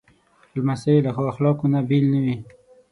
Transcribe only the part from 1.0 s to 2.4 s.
له ښو اخلاقو نه بېل نه وي.